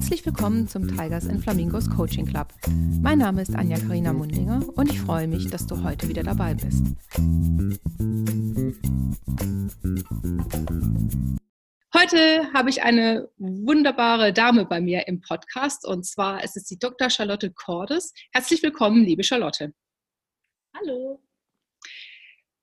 [0.00, 2.54] Herzlich willkommen zum Tigers and Flamingos Coaching Club.
[3.02, 6.54] Mein Name ist Anja Karina Mundinger und ich freue mich, dass du heute wieder dabei
[6.54, 6.86] bist.
[11.94, 16.78] Heute habe ich eine wunderbare Dame bei mir im Podcast und zwar ist es die
[16.78, 17.10] Dr.
[17.10, 18.14] Charlotte Cordes.
[18.32, 19.74] Herzlich willkommen, liebe Charlotte.
[20.74, 21.22] Hallo.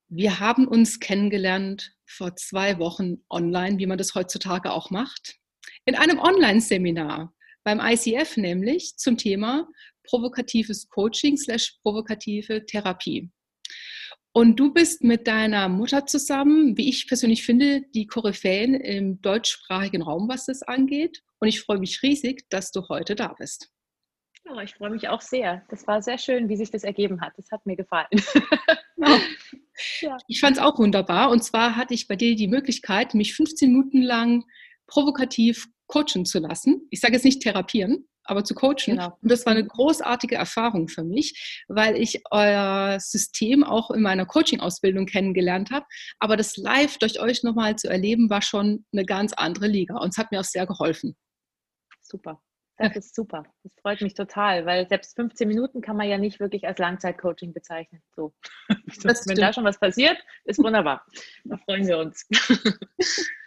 [0.09, 5.37] Wir haben uns kennengelernt vor zwei Wochen online, wie man das heutzutage auch macht,
[5.87, 7.33] in einem Online-Seminar
[7.63, 9.67] beim ICF nämlich zum Thema
[10.03, 13.31] provokatives Coaching slash provokative Therapie.
[14.33, 20.01] Und du bist mit deiner Mutter zusammen, wie ich persönlich finde, die Koryphäen im deutschsprachigen
[20.01, 21.23] Raum, was das angeht.
[21.39, 23.71] Und ich freue mich riesig, dass du heute da bist.
[24.45, 25.65] Ja, ich freue mich auch sehr.
[25.69, 27.33] Das war sehr schön, wie sich das ergeben hat.
[27.37, 28.09] Das hat mir gefallen.
[30.01, 30.17] Ja.
[30.27, 31.29] Ich fand es auch wunderbar.
[31.29, 34.43] Und zwar hatte ich bei dir die Möglichkeit, mich 15 Minuten lang
[34.87, 36.87] provokativ coachen zu lassen.
[36.89, 38.95] Ich sage jetzt nicht therapieren, aber zu coachen.
[38.95, 39.17] Genau.
[39.21, 44.25] Und das war eine großartige Erfahrung für mich, weil ich euer System auch in meiner
[44.25, 45.85] Coaching-Ausbildung kennengelernt habe.
[46.19, 49.97] Aber das live durch euch nochmal zu erleben, war schon eine ganz andere Liga.
[49.97, 51.15] Und es hat mir auch sehr geholfen.
[52.01, 52.41] Super.
[52.79, 53.43] Das ist super.
[53.63, 57.51] Das freut mich total, weil selbst 15 Minuten kann man ja nicht wirklich als Langzeitcoaching
[57.51, 58.03] bezeichnen.
[58.15, 58.35] So.
[58.69, 61.03] Wenn da schon was passiert, ist wunderbar.
[61.43, 62.27] Da freuen wir uns.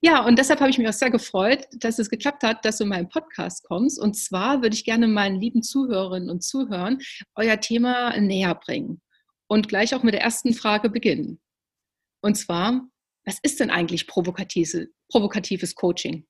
[0.00, 2.84] Ja, und deshalb habe ich mich auch sehr gefreut, dass es geklappt hat, dass du
[2.84, 4.00] in meinen Podcast kommst.
[4.00, 6.98] Und zwar würde ich gerne meinen lieben Zuhörerinnen und Zuhörern
[7.34, 9.00] euer Thema näher bringen
[9.48, 11.40] und gleich auch mit der ersten Frage beginnen.
[12.22, 12.88] Und zwar,
[13.24, 16.26] was ist denn eigentlich provokatives, provokatives Coaching?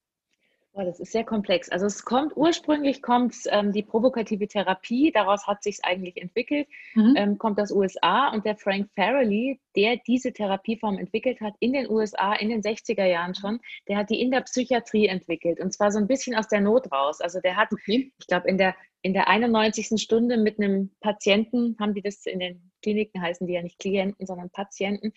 [0.75, 1.69] Oh, das ist sehr komplex.
[1.69, 7.15] Also es kommt ursprünglich kommt ähm, die provokative Therapie, daraus hat sich eigentlich entwickelt, mhm.
[7.15, 11.91] ähm, kommt aus USA und der Frank Farrelly, der diese Therapieform entwickelt hat in den
[11.91, 15.93] USA in den 60er Jahren schon, der hat die in der Psychiatrie entwickelt und zwar
[15.93, 17.21] so ein bisschen aus der Not raus.
[17.21, 18.11] Also der hat, okay.
[18.19, 20.01] ich glaube, in der in der 91.
[20.01, 24.27] Stunde mit einem Patienten, haben die das in den Kliniken heißen die ja nicht Klienten,
[24.27, 25.13] sondern Patienten,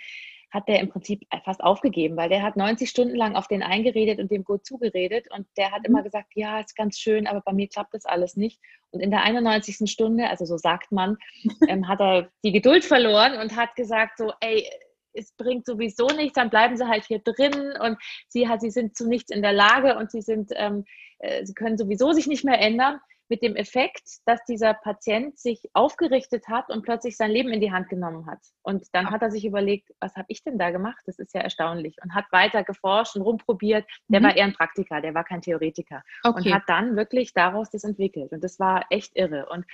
[0.52, 4.20] hat der im Prinzip fast aufgegeben, weil der hat 90 Stunden lang auf den eingeredet
[4.20, 6.06] und dem gut zugeredet und der hat immer mhm.
[6.06, 8.60] gesagt, ja, ist ganz schön, aber bei mir klappt das alles nicht.
[8.92, 9.90] Und in der 91.
[9.90, 11.18] Stunde, also so sagt man,
[11.68, 14.68] ähm, hat er die Geduld verloren und hat gesagt so, ey,
[15.14, 17.98] es bringt sowieso nichts, dann bleiben sie halt hier drin und
[18.28, 20.84] sie, sie sind zu nichts in der Lage und sie sind, ähm,
[21.20, 25.70] äh, sie können sowieso sich nicht mehr ändern mit dem Effekt, dass dieser Patient sich
[25.74, 28.40] aufgerichtet hat und plötzlich sein Leben in die Hand genommen hat.
[28.62, 31.02] Und dann hat er sich überlegt, was habe ich denn da gemacht?
[31.06, 31.96] Das ist ja erstaunlich.
[32.04, 33.86] Und hat weiter geforscht und rumprobiert.
[34.08, 34.26] Der mhm.
[34.26, 36.04] war eher ein Praktiker, der war kein Theoretiker.
[36.24, 36.50] Okay.
[36.50, 38.32] Und hat dann wirklich daraus das entwickelt.
[38.32, 39.48] Und das war echt irre.
[39.50, 39.66] Und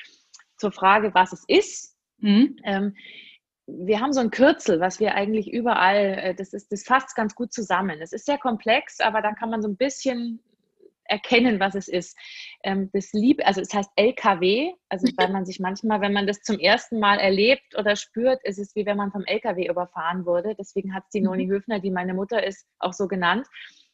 [0.57, 2.57] zur Frage, was es ist, mhm.
[2.63, 2.95] ähm,
[3.67, 7.35] wir haben so ein Kürzel, was wir eigentlich überall, äh, das ist, das fasst ganz
[7.35, 8.01] gut zusammen.
[8.01, 10.41] Es ist sehr komplex, aber dann kann man so ein bisschen
[11.11, 12.17] erkennen, was es ist.
[12.63, 16.41] Ähm, das Liebe, also es heißt LKW, also weil man sich manchmal, wenn man das
[16.41, 20.55] zum ersten Mal erlebt oder spürt, ist es wie wenn man vom LKW überfahren wurde.
[20.57, 21.51] Deswegen hat es die Noni mhm.
[21.51, 23.45] Höfner, die meine Mutter ist, auch so genannt.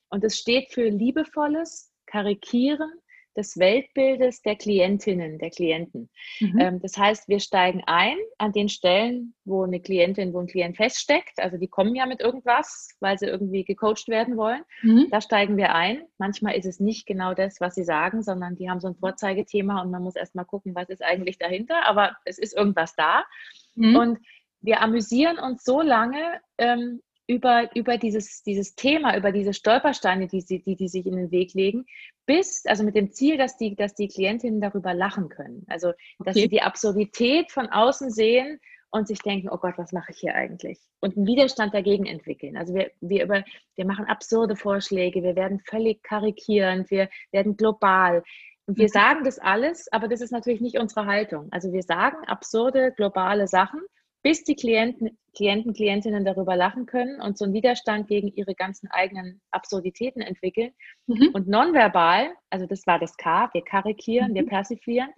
[0.09, 2.91] Und es steht für liebevolles Karikieren,
[3.37, 6.09] des Weltbildes der Klientinnen, der Klienten.
[6.39, 6.59] Mhm.
[6.59, 10.75] Ähm, das heißt, wir steigen ein an den Stellen, wo eine Klientin, wo ein Klient
[10.75, 11.39] feststeckt.
[11.39, 14.63] Also die kommen ja mit irgendwas, weil sie irgendwie gecoacht werden wollen.
[14.81, 15.07] Mhm.
[15.11, 16.01] Da steigen wir ein.
[16.17, 19.81] Manchmal ist es nicht genau das, was sie sagen, sondern die haben so ein Vorzeigethema
[19.81, 21.85] und man muss erst mal gucken, was ist eigentlich dahinter.
[21.85, 23.23] Aber es ist irgendwas da.
[23.75, 23.95] Mhm.
[23.95, 24.19] Und
[24.61, 30.41] wir amüsieren uns so lange, ähm, über, über dieses, dieses Thema, über diese Stolpersteine, die,
[30.41, 31.85] sie, die, die sich in den Weg legen,
[32.27, 35.65] bis, also mit dem Ziel, dass die, dass die Klientinnen darüber lachen können.
[35.67, 36.41] Also, dass okay.
[36.41, 38.59] sie die Absurdität von außen sehen
[38.91, 40.79] und sich denken, oh Gott, was mache ich hier eigentlich?
[40.99, 42.55] Und einen Widerstand dagegen entwickeln.
[42.57, 43.43] Also wir, wir, über,
[43.75, 48.23] wir machen absurde Vorschläge, wir werden völlig karikierend, wir werden global.
[48.65, 48.91] Und wir mhm.
[48.91, 51.47] sagen das alles, aber das ist natürlich nicht unsere Haltung.
[51.51, 53.81] Also wir sagen absurde, globale Sachen
[54.23, 58.89] bis die Klienten, Klienten, Klientinnen darüber lachen können und so einen Widerstand gegen ihre ganzen
[58.89, 60.71] eigenen Absurditäten entwickeln.
[61.05, 61.29] Mhm.
[61.33, 64.35] Und nonverbal, also das war das K, wir karikieren, mhm.
[64.35, 65.09] wir persiflieren.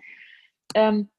[0.76, 1.10] Ähm,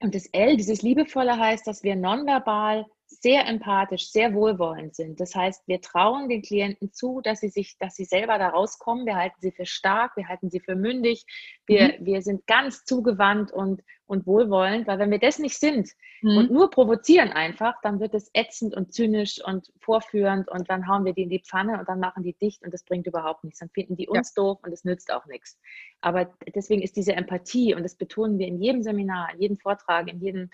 [0.00, 5.18] und das L, dieses Liebevolle heißt, dass wir nonverbal sehr empathisch, sehr wohlwollend sind.
[5.18, 9.04] Das heißt, wir trauen den Klienten zu, dass sie sich, dass sie selber da rauskommen.
[9.04, 11.26] Wir halten sie für stark, wir halten sie für mündig.
[11.66, 12.06] Wir, mhm.
[12.06, 15.90] wir sind ganz zugewandt und, und wohlwollend, weil wenn wir das nicht sind
[16.22, 16.36] mhm.
[16.38, 21.04] und nur provozieren einfach, dann wird es ätzend und zynisch und vorführend und dann hauen
[21.04, 23.58] wir die in die Pfanne und dann machen die dicht und das bringt überhaupt nichts.
[23.58, 24.42] Dann finden die uns ja.
[24.42, 25.58] doof und es nützt auch nichts.
[26.00, 30.08] Aber deswegen ist diese Empathie und das betonen wir in jedem Seminar, in jedem Vortrag,
[30.08, 30.50] in jedem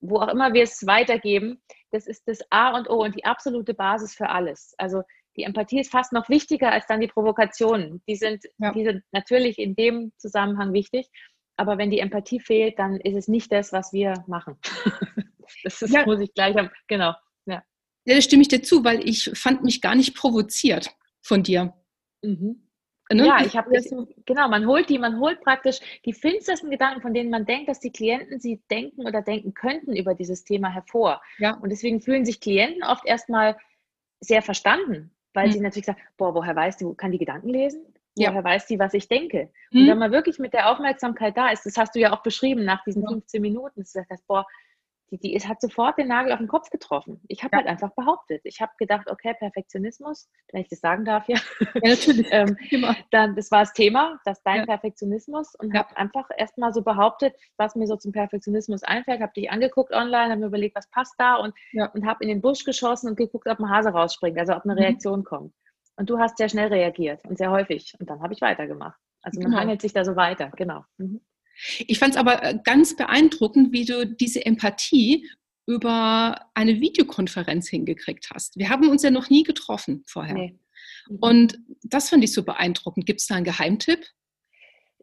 [0.00, 1.60] wo auch immer wir es weitergeben,
[1.90, 4.74] das ist das A und O und die absolute Basis für alles.
[4.78, 5.02] Also
[5.36, 8.02] die Empathie ist fast noch wichtiger als dann die Provokationen.
[8.08, 8.72] Die sind, ja.
[8.72, 11.08] die sind natürlich in dem Zusammenhang wichtig,
[11.56, 14.58] aber wenn die Empathie fehlt, dann ist es nicht das, was wir machen.
[15.64, 16.04] das ist, ja.
[16.06, 16.70] muss ich gleich haben.
[16.86, 17.14] Genau.
[17.46, 17.62] Ja.
[18.04, 20.90] ja, da stimme ich dir zu, weil ich fand mich gar nicht provoziert
[21.22, 21.74] von dir.
[22.22, 22.67] Mhm.
[23.10, 23.26] Ne?
[23.26, 23.70] Ja, ich habe
[24.26, 27.80] genau, man holt die, man holt praktisch die finstersten Gedanken, von denen man denkt, dass
[27.80, 31.22] die Klienten sie denken oder denken könnten über dieses Thema hervor.
[31.38, 31.54] Ja.
[31.54, 33.56] Und deswegen fühlen sich Klienten oft erstmal
[34.20, 35.52] sehr verstanden, weil hm.
[35.52, 37.86] sie natürlich sagen, boah, woher weiß die, kann die Gedanken lesen?
[38.14, 38.44] Woher ja.
[38.44, 39.50] weiß die, was ich denke?
[39.70, 39.80] Hm.
[39.80, 42.64] Und wenn man wirklich mit der Aufmerksamkeit da ist, das hast du ja auch beschrieben
[42.64, 43.08] nach diesen ja.
[43.08, 44.44] 15 Minuten, dass du sagst, boah,
[45.10, 47.20] die, die ist, hat sofort den Nagel auf den Kopf getroffen.
[47.28, 47.58] Ich habe ja.
[47.58, 48.40] halt einfach behauptet.
[48.44, 51.38] Ich habe gedacht, okay, Perfektionismus, wenn ich das sagen darf, ja.
[51.60, 52.28] ja natürlich.
[52.30, 52.56] ähm,
[53.10, 54.66] dann, das war das Thema, das dein ja.
[54.66, 59.20] Perfektionismus und habe einfach erstmal so behauptet, was mir so zum Perfektionismus einfällt.
[59.20, 61.54] Habe dich angeguckt online, habe mir überlegt, was passt da und,
[61.94, 64.74] und habe in den Busch geschossen und geguckt, ob ein Hase rausspringt, also ob eine
[64.74, 64.80] mhm.
[64.80, 65.54] Reaktion kommt.
[65.96, 67.94] Und du hast sehr schnell reagiert und sehr häufig.
[67.98, 68.98] Und dann habe ich weitergemacht.
[69.22, 69.62] Also man genau.
[69.62, 70.84] hangelt sich da so weiter, genau.
[70.96, 71.20] Mhm.
[71.78, 75.28] Ich fand es aber äh, ganz beeindruckend, wie du diese Empathie
[75.66, 78.56] über eine Videokonferenz hingekriegt hast.
[78.58, 80.34] Wir haben uns ja noch nie getroffen vorher.
[80.34, 80.58] Nee.
[81.08, 81.18] Mhm.
[81.20, 83.06] Und das fand ich so beeindruckend.
[83.06, 84.04] Gibt es da einen Geheimtipp?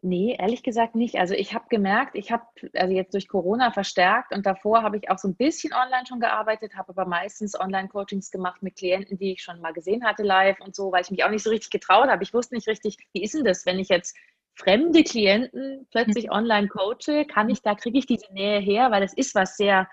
[0.02, 1.16] Nee, ehrlich gesagt nicht.
[1.16, 2.44] Also ich habe gemerkt, ich habe
[2.74, 6.20] also jetzt durch Corona verstärkt und davor habe ich auch so ein bisschen online schon
[6.20, 10.60] gearbeitet, habe aber meistens Online-Coachings gemacht mit Klienten, die ich schon mal gesehen hatte live
[10.60, 12.22] und so, weil ich mich auch nicht so richtig getraut habe.
[12.22, 14.16] Ich wusste nicht richtig, wie ist denn das, wenn ich jetzt
[14.56, 16.32] fremde Klienten plötzlich mhm.
[16.32, 19.88] online coache, kann ich da, kriege ich diese Nähe her, weil es ist was sehr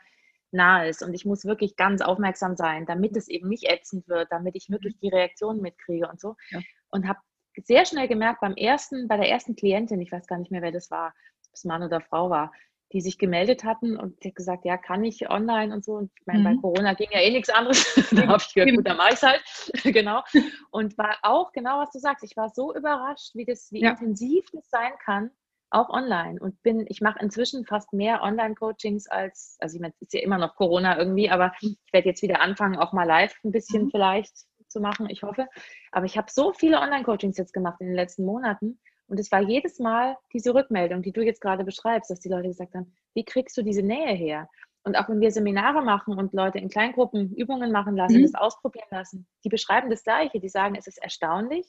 [0.51, 4.55] Nahes und ich muss wirklich ganz aufmerksam sein, damit es eben nicht ätzend wird, damit
[4.55, 6.35] ich wirklich die Reaktion mitkriege und so.
[6.51, 6.59] Ja.
[6.91, 7.19] Und habe
[7.63, 10.71] sehr schnell gemerkt beim ersten, bei der ersten Klientin, ich weiß gar nicht mehr, wer
[10.71, 11.13] das war,
[11.47, 12.51] ob es Mann oder Frau war,
[12.93, 15.93] die sich gemeldet hatten und gesagt, ja, kann ich online und so.
[15.93, 16.43] Und ich meine, mhm.
[16.43, 17.83] bei Corona ging ja eh nichts anderes.
[18.11, 19.41] da habe ich gehört, gut, dann mache ich es halt.
[19.83, 20.21] genau.
[20.71, 22.23] Und war auch genau, was du sagst.
[22.23, 23.91] Ich war so überrascht, wie das, wie ja.
[23.91, 25.31] intensiv das sein kann,
[25.71, 26.39] auch online.
[26.39, 30.21] Und bin, ich mache inzwischen fast mehr Online-Coachings als, also ich meine, es ist ja
[30.21, 31.75] immer noch Corona irgendwie, aber mhm.
[31.83, 33.89] ich werde jetzt wieder anfangen, auch mal live ein bisschen mhm.
[33.89, 34.33] vielleicht
[34.67, 35.47] zu machen, ich hoffe.
[35.91, 39.41] Aber ich habe so viele Online-Coachings jetzt gemacht in den letzten Monaten und es war
[39.41, 43.25] jedes Mal diese Rückmeldung, die du jetzt gerade beschreibst, dass die Leute gesagt haben, wie
[43.25, 44.49] kriegst du diese Nähe her?
[44.83, 48.23] Und auch wenn wir Seminare machen und Leute in Kleingruppen Übungen machen lassen, mhm.
[48.23, 50.39] das ausprobieren lassen, die beschreiben das Gleiche.
[50.39, 51.67] Die sagen, es ist erstaunlich,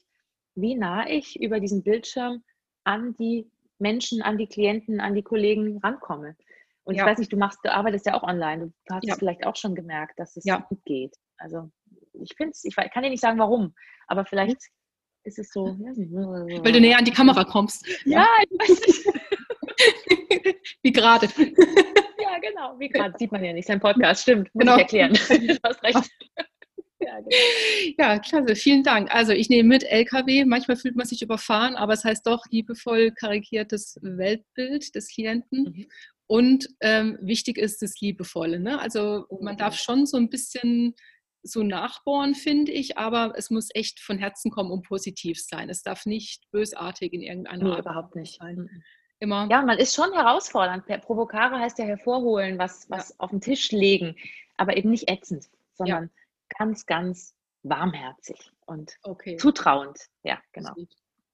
[0.54, 2.42] wie nah ich über diesen Bildschirm
[2.82, 6.36] an die Menschen, an die Klienten, an die Kollegen rankomme.
[6.82, 7.02] Und ja.
[7.02, 8.72] ich weiß nicht, du machst, du arbeitest ja auch online.
[8.86, 9.14] Du hast ja.
[9.14, 10.58] es vielleicht auch schon gemerkt, dass es ja.
[10.68, 11.16] gut geht.
[11.38, 11.70] Also
[12.12, 13.74] ich finde es, ich kann dir nicht sagen, warum,
[14.06, 14.83] aber vielleicht mhm
[15.24, 15.76] ist es so.
[15.78, 17.86] Weil du näher an die Kamera kommst.
[18.04, 20.56] Ja, ich weiß nicht.
[20.82, 21.26] wie gerade.
[21.26, 23.14] Ja, genau, wie gerade.
[23.18, 24.54] Sieht man ja nicht, sein Podcast, stimmt.
[24.54, 24.76] Muss genau.
[24.76, 25.12] ich erklären.
[25.28, 26.10] Du hast recht.
[27.00, 27.36] Ja, genau.
[27.98, 29.14] ja, klasse, vielen Dank.
[29.14, 33.10] Also ich nehme mit LKW, manchmal fühlt man sich überfahren, aber es heißt doch liebevoll
[33.10, 35.64] karikiertes Weltbild des Klienten.
[35.64, 35.86] Mhm.
[36.26, 38.58] Und ähm, wichtig ist das Liebevolle.
[38.58, 38.80] Ne?
[38.80, 40.94] Also man darf schon so ein bisschen
[41.44, 45.68] so nachbohren, finde ich, aber es muss echt von Herzen kommen und positiv sein.
[45.68, 48.56] Es darf nicht bösartig in irgendeiner nee, Art überhaupt nicht sein.
[48.56, 48.82] Mhm.
[49.20, 49.48] Immer.
[49.50, 50.86] Ja, man ist schon herausfordernd.
[51.02, 53.14] Provokare heißt ja hervorholen, was, was ja.
[53.18, 54.16] auf den Tisch legen,
[54.56, 56.10] aber eben nicht ätzend, sondern ja.
[56.58, 59.36] ganz, ganz warmherzig und okay.
[59.36, 59.98] zutrauend.
[60.24, 60.74] Ja, genau.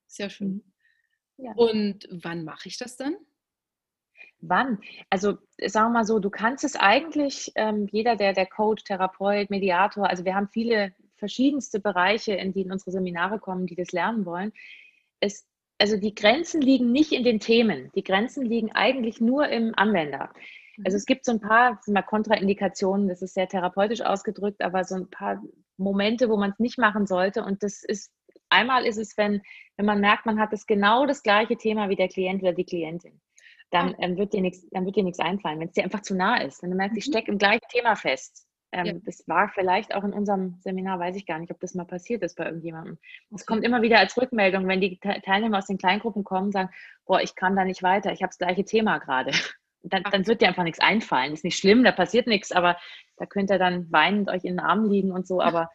[0.06, 0.48] Sehr schön.
[0.48, 0.64] Mhm.
[1.38, 1.52] Ja.
[1.52, 3.16] Und wann mache ich das dann?
[4.42, 4.78] Wann?
[5.10, 9.50] Also sagen wir mal so, du kannst es eigentlich, ähm, jeder, der der Coach, Therapeut,
[9.50, 13.92] Mediator, also wir haben viele verschiedenste Bereiche, in die in unsere Seminare kommen, die das
[13.92, 14.52] lernen wollen.
[15.20, 15.46] Es,
[15.78, 20.30] also die Grenzen liegen nicht in den Themen, die Grenzen liegen eigentlich nur im Anwender.
[20.84, 24.94] Also es gibt so ein paar mal Kontraindikationen, das ist sehr therapeutisch ausgedrückt, aber so
[24.94, 25.42] ein paar
[25.76, 27.44] Momente, wo man es nicht machen sollte.
[27.44, 28.10] Und das ist,
[28.48, 29.42] einmal ist es, wenn,
[29.76, 32.64] wenn man merkt, man hat das genau das gleiche Thema wie der Klient oder die
[32.64, 33.20] Klientin
[33.70, 36.14] dann ähm, wird dir nichts, dann wird dir nichts einfallen, wenn es dir einfach zu
[36.14, 36.62] nah ist.
[36.62, 37.12] Wenn du merkst, ich mhm.
[37.12, 38.46] stecke im gleichen Thema fest.
[38.72, 38.92] Ähm, ja.
[39.04, 42.22] Das war vielleicht auch in unserem Seminar, weiß ich gar nicht, ob das mal passiert
[42.22, 42.98] ist bei irgendjemandem.
[43.30, 43.44] Es okay.
[43.46, 46.70] kommt immer wieder als Rückmeldung, wenn die Teilnehmer aus den Kleingruppen kommen, und sagen,
[47.04, 49.32] boah, ich kann da nicht weiter, ich habe das gleiche Thema gerade.
[49.82, 51.32] Dann, dann, wird dir einfach nichts einfallen.
[51.32, 52.76] Ist nicht schlimm, da passiert nichts, aber
[53.16, 55.70] da könnt ihr dann weinend euch in den Armen liegen und so, aber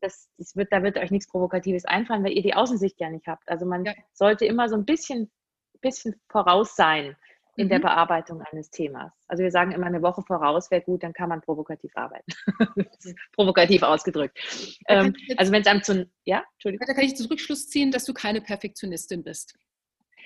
[0.00, 3.28] das, das wird, da wird euch nichts Provokatives einfallen, weil ihr die Außensicht ja nicht
[3.28, 3.48] habt.
[3.48, 3.92] Also man ja.
[4.14, 5.30] sollte immer so ein bisschen,
[5.80, 7.14] bisschen voraus sein
[7.56, 7.70] in mhm.
[7.70, 9.12] der Bearbeitung eines Themas.
[9.28, 12.30] Also wir sagen immer eine Woche voraus wäre gut, dann kann man provokativ arbeiten.
[13.32, 14.38] provokativ ausgedrückt.
[14.88, 16.86] Ähm, also wenn es einem zu, ja, Entschuldigung.
[16.86, 19.54] Da kann ich zum Rückschluss ziehen, dass du keine Perfektionistin bist,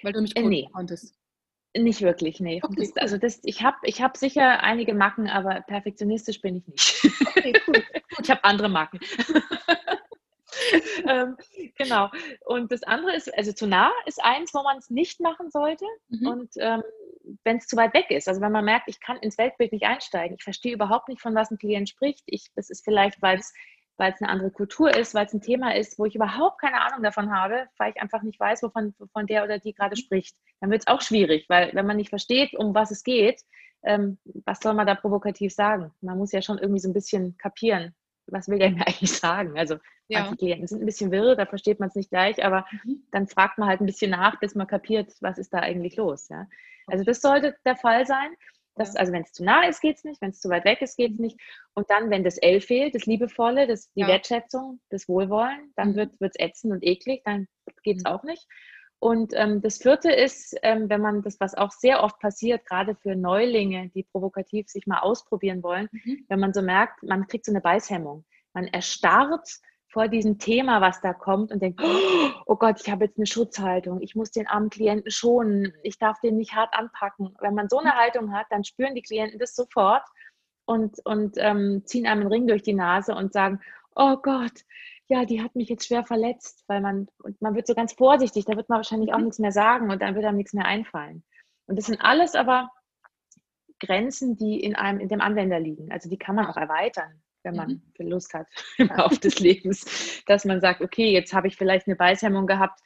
[0.03, 0.69] weil du mich äh, nee.
[0.73, 1.15] konntest.
[1.77, 2.61] Nicht wirklich, nee.
[2.63, 2.95] Okay, das, cool.
[2.97, 7.11] Also das, ich habe ich hab sicher einige Macken, aber perfektionistisch bin ich nicht.
[7.29, 7.83] Okay, cool.
[8.23, 8.99] ich habe andere Macken.
[11.09, 11.37] ähm,
[11.77, 12.11] genau.
[12.45, 15.85] Und das andere ist, also zu nah ist eins, wo man es nicht machen sollte.
[16.09, 16.27] Mhm.
[16.27, 16.83] Und ähm,
[17.45, 19.85] wenn es zu weit weg ist, also wenn man merkt, ich kann ins Weltbild nicht
[19.85, 22.23] einsteigen, ich verstehe überhaupt nicht, von was ein Klient spricht.
[22.27, 23.53] Ich, das ist vielleicht, weil es
[24.01, 26.81] weil es eine andere Kultur ist, weil es ein Thema ist, wo ich überhaupt keine
[26.81, 30.35] Ahnung davon habe, weil ich einfach nicht weiß, wovon, wovon der oder die gerade spricht.
[30.61, 33.43] Dann wird es auch schwierig, weil wenn man nicht versteht, um was es geht,
[33.83, 35.93] ähm, was soll man da provokativ sagen?
[36.01, 37.95] Man muss ja schon irgendwie so ein bisschen kapieren,
[38.31, 39.59] was will der mir eigentlich sagen?
[39.59, 39.77] Also
[40.09, 40.21] ja.
[40.21, 43.05] manche Klienten sind ein bisschen wirr, da versteht man es nicht gleich, aber mhm.
[43.13, 46.29] dann fragt man halt ein bisschen nach, bis man kapiert, was ist da eigentlich los.
[46.29, 46.49] Ja?
[46.87, 48.31] Also das sollte der Fall sein.
[48.77, 50.81] Das, also wenn es zu nah ist, geht es nicht, wenn es zu weit weg
[50.81, 51.39] ist, geht es nicht.
[51.75, 54.09] Und dann, wenn das L fehlt, das Liebevolle, das, die ja.
[54.09, 55.97] Wertschätzung, das Wohlwollen, dann mhm.
[55.97, 57.47] wird es ätzend und eklig, dann
[57.83, 58.11] geht es mhm.
[58.11, 58.47] auch nicht.
[59.01, 62.95] Und ähm, das vierte ist, ähm, wenn man das, was auch sehr oft passiert, gerade
[62.95, 66.27] für Neulinge, die provokativ sich mal ausprobieren wollen, mhm.
[66.29, 68.27] wenn man so merkt, man kriegt so eine Beißhemmung.
[68.53, 69.49] Man erstarrt
[69.89, 71.81] vor diesem Thema, was da kommt und denkt,
[72.47, 76.21] oh Gott, ich habe jetzt eine Schutzhaltung, ich muss den armen Klienten schonen, ich darf
[76.21, 77.35] den nicht hart anpacken.
[77.41, 80.05] Wenn man so eine Haltung hat, dann spüren die Klienten das sofort
[80.67, 83.61] und, und ähm, ziehen einem einen Ring durch die Nase und sagen,
[83.97, 84.65] oh Gott,
[85.11, 88.45] ja, die hat mich jetzt schwer verletzt, weil man, und man wird so ganz vorsichtig,
[88.45, 89.25] da wird man wahrscheinlich auch mhm.
[89.25, 91.25] nichts mehr sagen und dann wird einem nichts mehr einfallen.
[91.67, 92.71] Und das sind alles aber
[93.81, 95.91] Grenzen, die in einem, in dem Anwender liegen.
[95.93, 98.09] Also die kann man auch erweitern wenn man mhm.
[98.09, 98.47] Lust hat
[98.79, 102.81] im Laufe des Lebens, dass man sagt, okay, jetzt habe ich vielleicht eine Beißhemmung gehabt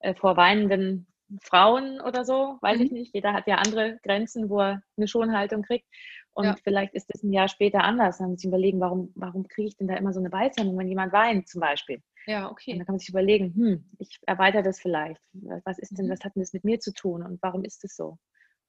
[0.00, 1.06] äh, vor weinenden
[1.42, 2.84] Frauen oder so, weiß mhm.
[2.84, 3.14] ich nicht.
[3.14, 5.86] Jeder hat ja andere Grenzen, wo er eine Schonhaltung kriegt.
[6.32, 6.56] Und ja.
[6.62, 8.18] vielleicht ist das ein Jahr später anders.
[8.18, 10.88] Dann muss ich überlegen, warum, warum kriege ich denn da immer so eine Beißhemmung, wenn
[10.88, 12.02] jemand weint zum Beispiel.
[12.26, 12.72] Ja, okay.
[12.72, 15.20] Und dann kann man sich überlegen, hm, ich erweitere das vielleicht.
[15.64, 16.10] Was ist denn, mhm.
[16.10, 18.18] was hat denn das mit mir zu tun und warum ist es so?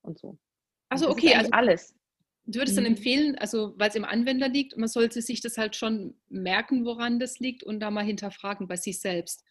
[0.02, 0.38] Und so.
[0.90, 1.96] Also okay, also alles.
[2.46, 2.84] Du würdest mhm.
[2.84, 6.86] dann empfehlen, also weil es im Anwender liegt, man sollte sich das halt schon merken,
[6.86, 9.44] woran das liegt und da mal hinterfragen bei sich selbst.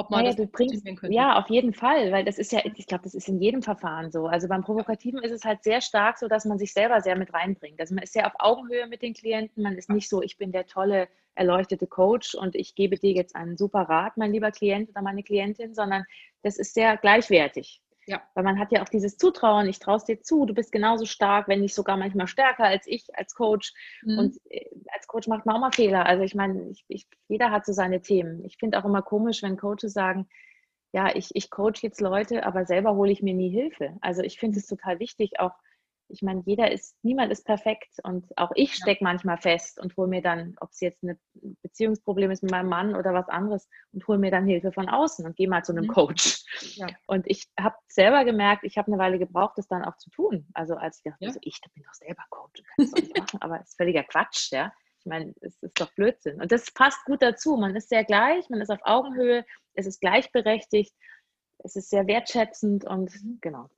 [0.00, 1.14] Ob man naja, das bringst, könnte.
[1.14, 4.10] Ja, auf jeden Fall, weil das ist ja, ich glaube, das ist in jedem Verfahren
[4.10, 4.26] so.
[4.26, 7.34] Also beim Provokativen ist es halt sehr stark so, dass man sich selber sehr mit
[7.34, 7.78] reinbringt.
[7.78, 9.62] Also man ist sehr auf Augenhöhe mit den Klienten.
[9.62, 13.36] Man ist nicht so, ich bin der tolle, erleuchtete Coach und ich gebe dir jetzt
[13.36, 16.04] einen super Rat, mein lieber Klient oder meine Klientin, sondern
[16.42, 17.82] das ist sehr gleichwertig.
[18.10, 18.20] Ja.
[18.34, 21.06] Weil man hat ja auch dieses Zutrauen, ich traue es dir zu, du bist genauso
[21.06, 23.72] stark, wenn nicht sogar manchmal stärker als ich als Coach.
[24.02, 24.18] Mhm.
[24.18, 26.06] Und äh, als Coach macht man auch mal Fehler.
[26.06, 28.44] Also ich meine, ich, ich, jeder hat so seine Themen.
[28.44, 30.28] Ich finde auch immer komisch, wenn Coaches sagen,
[30.92, 33.96] ja, ich, ich coach jetzt Leute, aber selber hole ich mir nie Hilfe.
[34.00, 35.52] Also ich finde es total wichtig, auch
[36.10, 39.10] ich meine, jeder ist, niemand ist perfekt und auch ich stecke ja.
[39.10, 41.18] manchmal fest und hole mir dann, ob es jetzt ein
[41.62, 45.24] Beziehungsproblem ist mit meinem Mann oder was anderes und hole mir dann Hilfe von außen
[45.24, 45.92] und gehe mal zu einem mhm.
[45.92, 46.44] Coach.
[46.76, 46.88] Ja.
[47.06, 50.46] Und ich habe selber gemerkt, ich habe eine Weile gebraucht, das dann auch zu tun.
[50.54, 51.28] Also als ich dachte, ja.
[51.28, 54.04] also ich bin doch selber Coach, kann das doch nicht machen, aber es ist völliger
[54.04, 54.72] Quatsch, ja.
[54.98, 56.42] Ich meine, es ist doch Blödsinn.
[56.42, 57.56] Und das passt gut dazu.
[57.56, 60.94] Man ist sehr gleich, man ist auf Augenhöhe, es ist gleichberechtigt,
[61.58, 63.38] es ist sehr wertschätzend und mhm.
[63.40, 63.70] genau.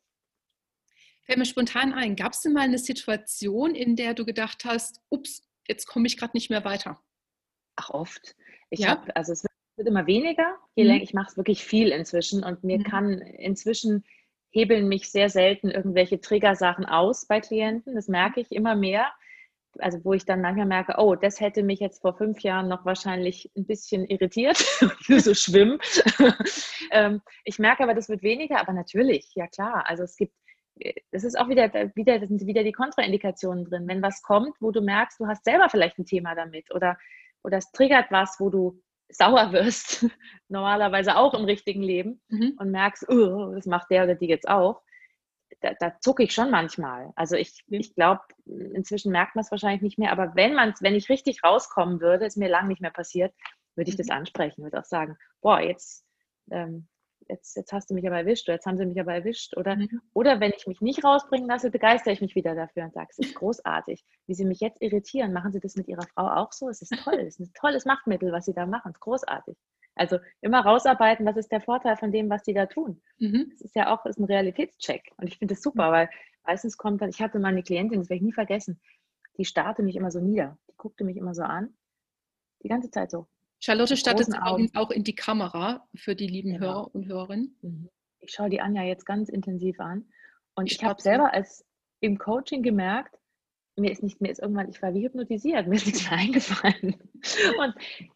[1.24, 5.00] Fällt mir spontan ein, gab es denn mal eine Situation, in der du gedacht hast,
[5.08, 7.00] ups, jetzt komme ich gerade nicht mehr weiter?
[7.76, 8.34] Ach, oft.
[8.70, 8.88] Ich ja?
[8.88, 9.44] habe, also es
[9.76, 10.90] wird immer weniger, je mhm.
[10.90, 12.84] länger, ich mache es wirklich viel inzwischen und mir mhm.
[12.84, 14.04] kann inzwischen
[14.50, 17.94] hebeln mich sehr selten irgendwelche Triggersachen aus bei Klienten.
[17.94, 19.10] Das merke ich immer mehr.
[19.78, 22.84] Also wo ich dann manchmal merke, oh, das hätte mich jetzt vor fünf Jahren noch
[22.84, 24.58] wahrscheinlich ein bisschen irritiert,
[25.08, 25.78] so schwimmen.
[26.94, 29.88] Ähm, ich merke aber, das wird weniger, aber natürlich, ja klar.
[29.88, 30.34] Also es gibt
[31.10, 33.86] das ist auch wieder, wieder, das sind wieder die Kontraindikationen drin.
[33.86, 36.98] Wenn was kommt, wo du merkst, du hast selber vielleicht ein Thema damit oder,
[37.42, 40.06] oder es triggert was, wo du sauer wirst,
[40.48, 42.54] normalerweise auch im richtigen Leben mhm.
[42.58, 44.82] und merkst, oh, das macht der oder die jetzt auch,
[45.60, 47.12] da, da zucke ich schon manchmal.
[47.14, 50.94] Also ich, ich glaube, inzwischen merkt man es wahrscheinlich nicht mehr, aber wenn man wenn
[50.94, 53.34] ich richtig rauskommen würde, ist mir lange nicht mehr passiert,
[53.76, 54.02] würde ich mhm.
[54.02, 56.04] das ansprechen, würde auch sagen, boah, jetzt
[56.50, 56.88] ähm,
[57.28, 59.56] jetzt, jetzt hast du mich aber erwischt oder jetzt haben sie mich aber erwischt.
[59.56, 60.00] Oder, mhm.
[60.14, 63.18] oder wenn ich mich nicht rausbringen lasse, begeistere ich mich wieder dafür und sage, es
[63.18, 64.04] ist großartig.
[64.26, 66.68] Wie sie mich jetzt irritieren, machen sie das mit ihrer Frau auch so?
[66.68, 68.90] Es ist toll, es ist ein tolles Machtmittel, was sie da machen.
[68.90, 69.56] Es ist großartig.
[69.94, 73.02] Also immer rausarbeiten, was ist der Vorteil von dem, was sie da tun.
[73.18, 73.48] Mhm.
[73.50, 75.10] Das ist ja auch ist ein Realitätscheck.
[75.18, 75.92] Und ich finde das super, mhm.
[75.92, 76.10] weil
[76.46, 78.80] meistens kommt dann, ich hatte mal eine Klientin, das werde ich nie vergessen,
[79.38, 80.58] die starrte mich immer so nieder.
[80.68, 81.74] Die guckte mich immer so an.
[82.62, 83.26] Die ganze Zeit so.
[83.62, 84.28] Charlotte stattet
[84.74, 86.66] auch in die Kamera für die lieben genau.
[86.66, 87.56] Hörer und Hörerinnen.
[87.62, 87.88] Mhm.
[88.18, 90.08] Ich schaue die Anja jetzt ganz intensiv an.
[90.54, 91.64] Und ich, ich habe selber als
[92.00, 93.16] im Coaching gemerkt,
[93.76, 96.96] mir ist nicht, mir ist irgendwann, ich war wie hypnotisiert, mir ist nichts mehr eingefallen.
[97.58, 97.74] Und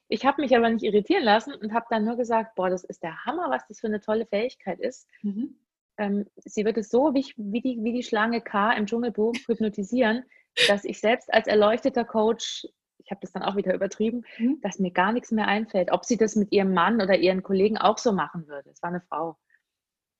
[0.08, 3.04] ich habe mich aber nicht irritieren lassen und habe dann nur gesagt, boah, das ist
[3.04, 5.08] der Hammer, was das für eine tolle Fähigkeit ist.
[5.22, 5.60] Mhm.
[5.98, 10.24] Ähm, sie wird es so wie, wie, die, wie die Schlange K im Dschungelbuch hypnotisieren,
[10.66, 12.66] dass ich selbst als erleuchteter Coach
[13.06, 14.60] ich habe das dann auch wieder übertrieben, mhm.
[14.62, 17.78] dass mir gar nichts mehr einfällt, ob sie das mit ihrem Mann oder ihren Kollegen
[17.78, 18.68] auch so machen würde.
[18.70, 19.38] Es war eine Frau.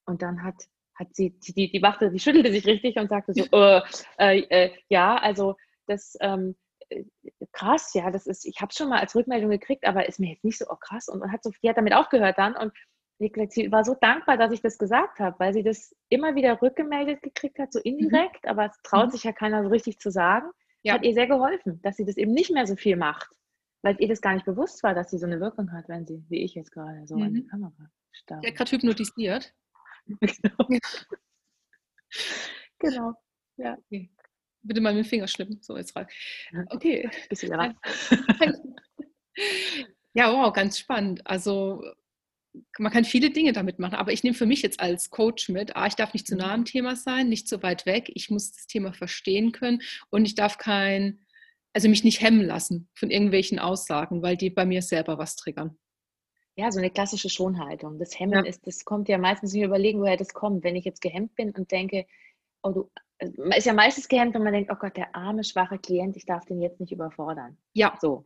[0.07, 0.55] Und dann hat,
[0.95, 3.83] hat sie, die, die wachte, die schüttelte sich richtig und sagte so, äh,
[4.19, 5.57] äh, äh, ja, also
[5.89, 6.55] das, ähm,
[6.91, 7.03] äh,
[7.51, 10.45] krass, ja, das ist, ich habe schon mal als Rückmeldung gekriegt, aber ist mir jetzt
[10.45, 11.09] nicht so, oh krass.
[11.09, 12.73] Und, und hat so, die hat damit aufgehört dann und
[13.19, 17.21] sie war so dankbar, dass ich das gesagt habe, weil sie das immer wieder rückgemeldet
[17.23, 17.99] gekriegt hat, so mhm.
[17.99, 18.51] indirekt, mhm.
[18.51, 19.11] aber es traut mhm.
[19.11, 20.47] sich ja keiner so richtig zu sagen.
[20.87, 20.95] Ja.
[20.95, 23.29] Hat ihr sehr geholfen, dass sie das eben nicht mehr so viel macht,
[23.83, 26.25] weil ihr das gar nicht bewusst war, dass sie so eine Wirkung hat, wenn sie,
[26.29, 27.23] wie ich jetzt gerade, so mhm.
[27.23, 27.49] an die mhm.
[27.49, 28.45] Kamera starrt.
[28.45, 29.53] Der hat gerade hypnotisiert.
[30.07, 30.69] genau.
[32.79, 33.15] genau.
[33.57, 33.77] Ja.
[33.79, 34.13] Okay.
[34.63, 35.61] Bitte mal mit dem Finger schnippen.
[35.61, 36.07] So, jetzt rein.
[36.69, 37.11] Okay.
[37.29, 37.77] Bisschen ran.
[40.15, 41.27] ja, wow, ganz spannend.
[41.27, 41.83] Also
[42.79, 45.77] man kann viele Dinge damit machen, aber ich nehme für mich jetzt als Coach mit,
[45.77, 46.65] ah, ich darf nicht zu nah am mhm.
[46.67, 50.59] Thema sein, nicht zu weit weg, ich muss das Thema verstehen können und ich darf
[50.59, 51.27] kein,
[51.73, 55.77] also mich nicht hemmen lassen von irgendwelchen Aussagen, weil die bei mir selber was triggern.
[56.59, 57.99] Ja, so eine klassische Schonhaltung.
[57.99, 58.47] Das Hemmen ja.
[58.47, 60.65] ist, das kommt ja meistens nicht überlegen, woher das kommt.
[60.65, 62.07] Wenn ich jetzt gehemmt bin und denke,
[62.63, 62.91] oh du,
[63.37, 66.25] man ist ja meistens gehemmt, wenn man denkt, oh Gott, der arme, schwache Klient, ich
[66.25, 67.59] darf den jetzt nicht überfordern.
[67.75, 67.99] Ja.
[68.01, 68.25] So.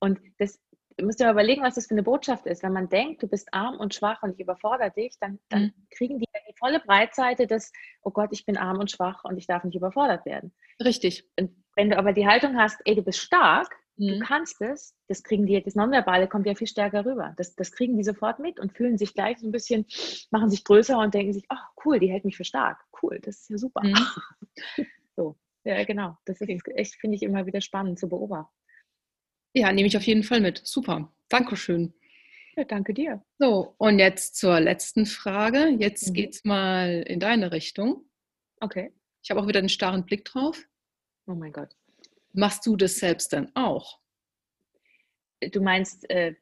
[0.00, 0.60] Und das
[0.96, 2.62] du musst dir überlegen, was das für eine Botschaft ist.
[2.62, 5.86] Wenn man denkt, du bist arm und schwach und ich überfordere dich, dann, dann mhm.
[5.90, 7.72] kriegen die die volle Breitseite des,
[8.02, 10.52] oh Gott, ich bin arm und schwach und ich darf nicht überfordert werden.
[10.82, 11.28] Richtig.
[11.38, 14.08] Und wenn du aber die Haltung hast, ey, du bist stark, mhm.
[14.08, 17.34] du kannst es, das kriegen die, das Nonverbale kommt ja viel stärker rüber.
[17.36, 19.86] Das, das kriegen die sofort mit und fühlen sich gleich so ein bisschen,
[20.30, 22.78] machen sich größer und denken sich, oh cool, die hält mich für stark.
[23.02, 23.82] Cool, das ist ja super.
[23.84, 23.94] Mhm.
[25.16, 25.36] so.
[25.64, 26.18] Ja, genau.
[26.26, 28.52] Das ist echt, finde ich, immer wieder spannend zu beobachten.
[29.54, 30.60] Ja, nehme ich auf jeden Fall mit.
[30.64, 31.12] Super.
[31.28, 31.94] Dankeschön.
[32.56, 33.24] Ja, danke dir.
[33.38, 35.68] So, und jetzt zur letzten Frage.
[35.78, 36.28] Jetzt mhm.
[36.30, 38.04] es mal in deine Richtung.
[38.60, 38.92] Okay.
[39.22, 40.62] Ich habe auch wieder einen starren Blick drauf.
[41.26, 41.70] Oh mein Gott.
[42.32, 44.00] Machst du das selbst dann auch?
[45.40, 46.34] Du meinst äh,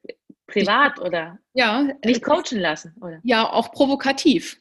[0.47, 1.39] privat ich, oder?
[1.55, 1.89] Ja.
[2.05, 3.21] Nicht coachen lassen, oder?
[3.25, 4.61] Ja, auch provokativ.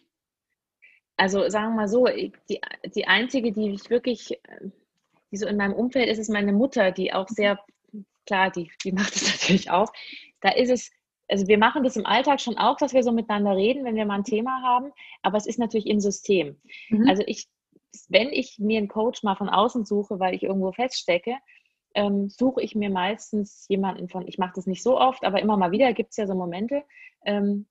[1.17, 2.61] Also sagen wir mal so, die,
[2.95, 4.69] die einzige, die ich wirklich, äh,
[5.31, 7.59] die so in meinem Umfeld ist, ist meine Mutter, die auch sehr
[8.31, 9.91] klar, die, die macht es natürlich auch.
[10.39, 10.91] Da ist es,
[11.27, 14.05] also wir machen das im Alltag schon auch, dass wir so miteinander reden, wenn wir
[14.05, 14.91] mal ein Thema haben,
[15.21, 16.59] aber es ist natürlich im System.
[16.89, 17.09] Mhm.
[17.09, 17.47] Also ich,
[18.07, 21.35] wenn ich mir einen Coach mal von außen suche, weil ich irgendwo feststecke,
[21.93, 25.57] ähm, suche ich mir meistens jemanden von, ich mache das nicht so oft, aber immer
[25.57, 26.83] mal wieder gibt es ja so Momente.
[27.25, 27.67] Ähm,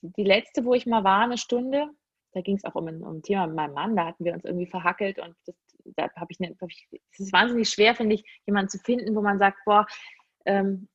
[0.00, 1.90] die letzte, wo ich mal war, eine Stunde,
[2.38, 4.32] da ging es auch um ein, um ein Thema mit meinem Mann, da hatten wir
[4.32, 5.56] uns irgendwie verhackelt und das
[5.96, 9.38] da habe ich, ich, es ist wahnsinnig schwer, finde ich, jemanden zu finden, wo man
[9.38, 9.86] sagt, boah,
[10.44, 10.88] ähm,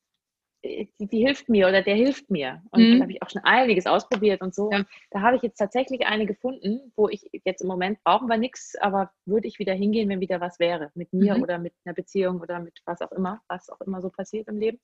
[0.63, 2.61] die, die, hilft mir oder der hilft mir.
[2.71, 2.97] Und mhm.
[2.97, 4.71] da habe ich auch schon einiges ausprobiert und so.
[4.71, 4.77] Ja.
[4.77, 8.37] Und da habe ich jetzt tatsächlich eine gefunden, wo ich jetzt im Moment brauchen wir
[8.37, 10.89] nichts, aber würde ich wieder hingehen, wenn wieder was wäre.
[10.95, 11.43] Mit mir mhm.
[11.43, 14.57] oder mit einer Beziehung oder mit was auch immer, was auch immer so passiert im
[14.57, 14.79] Leben.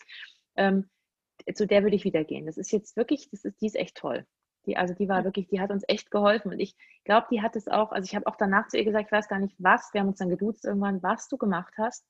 [0.58, 0.90] Ähm,
[1.54, 2.46] zu der würde ich wieder gehen.
[2.46, 4.26] Das ist jetzt wirklich, das ist, die ist echt toll.
[4.70, 6.52] Die, also die war wirklich, die hat uns echt geholfen.
[6.52, 9.08] Und ich glaube, die hat es auch, also ich habe auch danach zu ihr gesagt,
[9.08, 12.06] ich weiß gar nicht was, wir haben uns dann geduzt irgendwann, was du gemacht hast.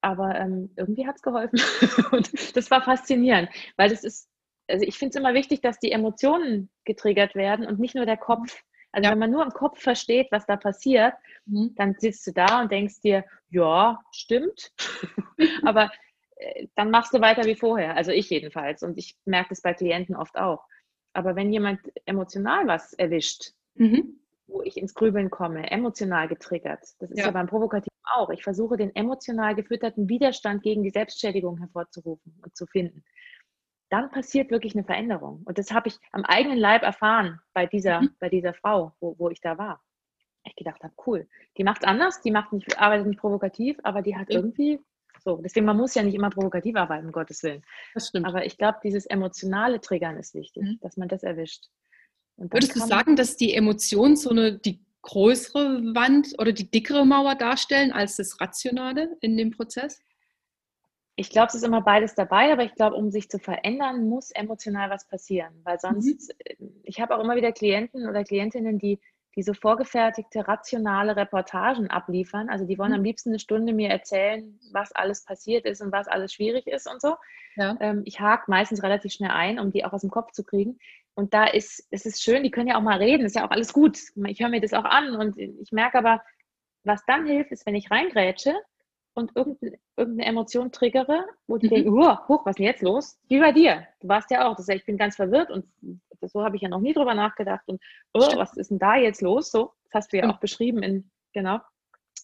[0.00, 1.60] Aber ähm, irgendwie hat es geholfen.
[2.10, 4.28] und das war faszinierend, weil das ist,
[4.68, 8.16] also ich finde es immer wichtig, dass die Emotionen getriggert werden und nicht nur der
[8.16, 8.60] Kopf.
[8.90, 9.12] Also ja.
[9.12, 11.14] wenn man nur im Kopf versteht, was da passiert,
[11.46, 11.74] mhm.
[11.76, 14.72] dann sitzt du da und denkst dir, ja, stimmt.
[15.64, 15.92] Aber
[16.36, 17.96] äh, dann machst du weiter wie vorher.
[17.96, 18.82] Also ich jedenfalls.
[18.82, 20.64] Und ich merke das bei Klienten oft auch.
[21.14, 24.20] Aber wenn jemand emotional was erwischt, mhm.
[24.46, 28.30] wo ich ins Grübeln komme, emotional getriggert, das ist ja, ja beim Provokativen auch.
[28.30, 33.04] Ich versuche den emotional gefütterten Widerstand gegen die Selbstschädigung hervorzurufen und zu finden.
[33.90, 35.42] Dann passiert wirklich eine Veränderung.
[35.44, 38.10] Und das habe ich am eigenen Leib erfahren bei dieser, mhm.
[38.18, 39.82] bei dieser Frau, wo, wo ich da war.
[40.46, 44.02] Ich gedacht habe, cool, die macht es anders, die macht nicht, arbeitet nicht provokativ, aber
[44.02, 44.78] die hat irgendwie
[45.24, 47.62] so, deswegen, man muss ja nicht immer provokativ arbeiten, um Gottes Willen.
[47.94, 48.26] Das stimmt.
[48.26, 50.78] Aber ich glaube, dieses emotionale Triggern ist wichtig, mhm.
[50.82, 51.66] dass man das erwischt.
[52.36, 57.36] Würdest du sagen, dass die Emotionen so eine, die größere Wand oder die dickere Mauer
[57.36, 60.00] darstellen als das Rationale in dem Prozess?
[61.16, 64.32] Ich glaube, es ist immer beides dabei, aber ich glaube, um sich zu verändern, muss
[64.32, 65.54] emotional was passieren.
[65.62, 66.80] Weil sonst, mhm.
[66.82, 68.98] ich habe auch immer wieder Klienten oder Klientinnen, die
[69.36, 72.48] die so vorgefertigte, rationale Reportagen abliefern.
[72.48, 72.98] Also die wollen mhm.
[72.98, 76.90] am liebsten eine Stunde mir erzählen, was alles passiert ist und was alles schwierig ist
[76.90, 77.16] und so.
[77.56, 77.76] Ja.
[77.80, 80.78] Ähm, ich hake meistens relativ schnell ein, um die auch aus dem Kopf zu kriegen.
[81.14, 83.50] Und da ist, es ist schön, die können ja auch mal reden, ist ja auch
[83.50, 83.98] alles gut.
[84.26, 86.22] Ich höre mir das auch an und ich merke aber,
[86.82, 88.54] was dann hilft, ist, wenn ich reingrätsche
[89.14, 91.70] und irgendeine, irgendeine Emotion triggere, wo die mhm.
[91.70, 93.18] denken, oh, hoch, was ist denn jetzt los?
[93.28, 93.86] Wie bei dir.
[94.00, 95.66] Du warst ja auch, das heißt, ich bin ganz verwirrt und
[96.20, 97.62] so habe ich ja noch nie drüber nachgedacht.
[97.66, 99.50] Und oh, was ist denn da jetzt los?
[99.50, 101.60] So, das hast du ja auch beschrieben in, genau.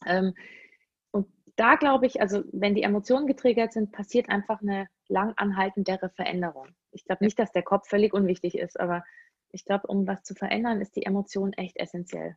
[0.07, 0.35] Ähm,
[1.11, 6.11] und da glaube ich, also wenn die Emotionen getriggert sind, passiert einfach eine lang anhaltendere
[6.11, 6.69] Veränderung.
[6.93, 9.05] Ich glaube nicht, dass der Kopf völlig unwichtig ist, aber
[9.53, 12.37] ich glaube, um was zu verändern, ist die Emotion echt essentiell.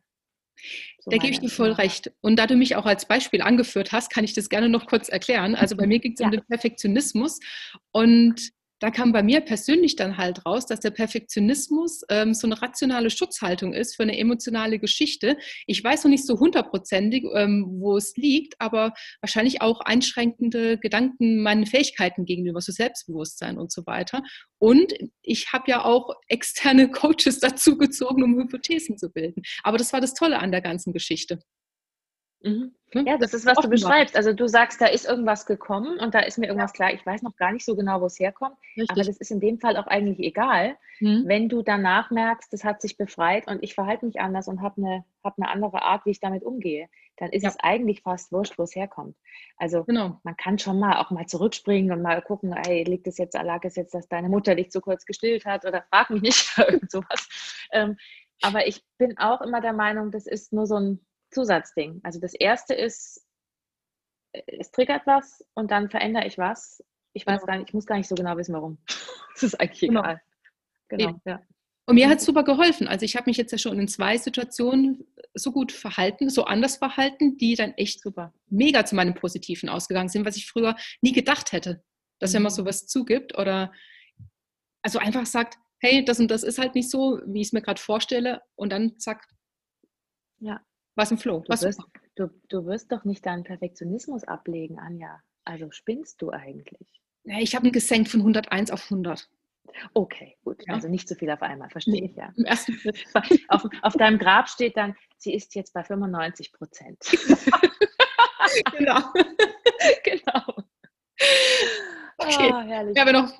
[0.98, 2.12] So da gebe ich dir voll recht.
[2.20, 5.08] Und da du mich auch als Beispiel angeführt hast, kann ich das gerne noch kurz
[5.08, 5.54] erklären.
[5.54, 6.26] Also bei mir geht es ja.
[6.26, 7.40] um den Perfektionismus
[7.92, 12.60] und da kam bei mir persönlich dann halt raus, dass der Perfektionismus ähm, so eine
[12.60, 15.36] rationale Schutzhaltung ist für eine emotionale Geschichte.
[15.66, 21.42] Ich weiß noch nicht so hundertprozentig, ähm, wo es liegt, aber wahrscheinlich auch einschränkende Gedanken
[21.42, 24.22] meinen Fähigkeiten gegenüber, so Selbstbewusstsein und so weiter.
[24.58, 29.42] Und ich habe ja auch externe Coaches dazu gezogen, um Hypothesen zu bilden.
[29.62, 31.38] Aber das war das Tolle an der ganzen Geschichte.
[32.42, 32.74] Mhm.
[32.94, 33.04] Ne?
[33.06, 34.16] Ja, das, das ist, was du beschreibst.
[34.16, 36.92] Also du sagst, da ist irgendwas gekommen und da ist mir irgendwas klar.
[36.92, 38.90] Ich weiß noch gar nicht so genau, wo es herkommt, Richtig.
[38.90, 41.24] aber das ist in dem Fall auch eigentlich egal, mhm.
[41.26, 44.80] wenn du danach merkst, das hat sich befreit und ich verhalte mich anders und habe
[44.80, 46.88] eine, hab eine andere Art, wie ich damit umgehe.
[47.16, 47.50] Dann ist ja.
[47.50, 49.16] es eigentlich fast wurscht, wo es herkommt.
[49.56, 50.20] Also genau.
[50.24, 53.62] man kann schon mal auch mal zurückspringen und mal gucken, ey, liegt es jetzt, lag
[53.64, 56.90] es jetzt, dass deine Mutter dich zu kurz gestillt hat oder frag mich nicht, irgend
[56.90, 57.28] sowas.
[57.72, 57.96] Ähm,
[58.42, 61.00] aber ich bin auch immer der Meinung, das ist nur so ein
[61.34, 62.00] Zusatzding.
[62.02, 63.24] Also das erste ist,
[64.32, 66.82] äh, es triggert was und dann verändere ich was.
[67.12, 67.46] Ich weiß genau.
[67.46, 68.78] gar nicht, ich muss gar nicht so genau wissen, warum.
[69.34, 70.00] das ist eigentlich genau.
[70.00, 70.20] egal.
[70.88, 71.42] Genau, ja.
[71.86, 72.88] Und mir hat es super geholfen.
[72.88, 76.76] Also ich habe mich jetzt ja schon in zwei Situationen so gut verhalten, so anders
[76.76, 81.12] verhalten, die dann echt super mega zu meinem Positiven ausgegangen sind, was ich früher nie
[81.12, 81.84] gedacht hätte.
[82.20, 82.36] Dass mhm.
[82.36, 82.56] wenn man mhm.
[82.56, 83.72] sowas zugibt oder
[84.82, 87.60] also einfach sagt, hey, das und das ist halt nicht so, wie ich es mir
[87.60, 89.26] gerade vorstelle und dann zack.
[90.38, 90.60] Ja
[90.94, 91.40] was im Flow.
[91.40, 91.80] Du wirst,
[92.16, 95.20] du, du wirst doch nicht deinen Perfektionismus ablegen, Anja.
[95.44, 97.00] Also spinnst du eigentlich?
[97.24, 99.28] Ich habe ihn gesenkt von 101 auf 100.
[99.92, 100.62] Okay, gut.
[100.66, 100.74] Ja.
[100.74, 102.32] Also nicht zu viel auf einmal, verstehe nee, ich ja.
[103.48, 106.98] Auf, auf deinem Grab steht dann, sie ist jetzt bei 95 Prozent.
[108.76, 109.00] genau.
[110.04, 110.64] genau.
[112.18, 112.50] Okay.
[112.52, 112.96] Oh, herrlich.
[112.96, 113.32] Ja, aber noch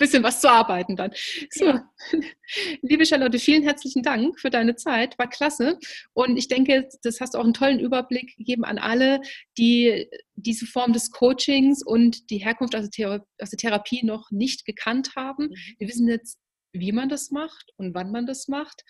[0.00, 1.12] bisschen was zu arbeiten dann.
[1.50, 1.88] So, ja.
[2.82, 5.16] liebe Charlotte, vielen herzlichen Dank für deine Zeit.
[5.18, 5.78] War klasse.
[6.12, 9.20] Und ich denke, das hast du auch einen tollen Überblick gegeben an alle,
[9.56, 15.44] die diese Form des Coachings und die Herkunft aus der, Therapie noch nicht gekannt haben.
[15.44, 15.54] Mhm.
[15.78, 16.38] Wir wissen jetzt,
[16.72, 18.82] wie man das macht und wann man das macht.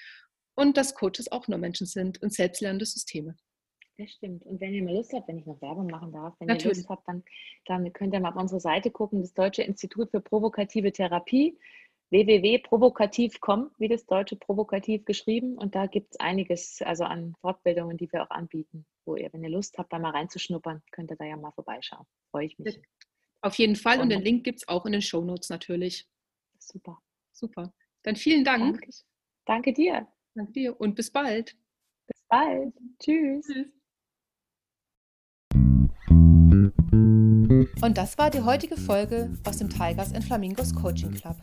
[0.54, 3.36] Und dass Coaches auch nur Menschen sind und selbstlernende Systeme.
[4.00, 4.46] Das stimmt.
[4.46, 6.78] Und wenn ihr mal Lust habt, wenn ich noch Werbung machen darf, wenn Natürlich.
[6.78, 7.22] ihr Lust habt, dann,
[7.66, 11.58] dann könnt ihr mal auf unsere Seite gucken, das Deutsche Institut für provokative Therapie,
[12.08, 15.58] www.provokativ.com, wie das deutsche Provokativ geschrieben.
[15.58, 19.44] Und da gibt es einiges also an Fortbildungen, die wir auch anbieten, wo ihr, wenn
[19.44, 22.06] ihr Lust habt, da mal reinzuschnuppern, könnt ihr da ja mal vorbeischauen.
[22.30, 22.80] Freue ich mich.
[23.42, 24.00] Auf jeden Fall.
[24.00, 26.08] Und den Link gibt es auch in den Show Notes natürlich.
[26.58, 26.98] Super.
[27.32, 27.74] Super.
[28.02, 28.80] Dann vielen Dank.
[28.80, 28.90] Danke,
[29.44, 30.08] Danke dir.
[30.34, 31.54] Danke dir und bis bald.
[32.06, 32.72] Bis bald.
[32.98, 33.46] Tschüss.
[33.46, 33.79] Tschüss.
[37.80, 41.36] Und das war die heutige Folge aus dem Tigers and Flamingos Coaching Club.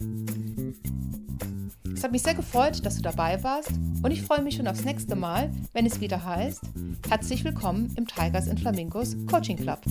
[1.93, 3.71] Es hat mich sehr gefreut, dass du dabei warst
[4.03, 6.61] und ich freue mich schon aufs nächste Mal, wenn es wieder heißt,
[7.09, 9.81] herzlich willkommen im Tigers and Flamingos Coaching Club.